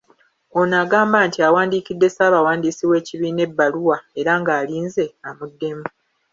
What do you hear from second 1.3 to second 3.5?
awandiikidde Ssaabawandiisi w'ekibiina